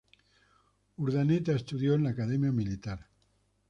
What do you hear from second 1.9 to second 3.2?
en la Academia Militar.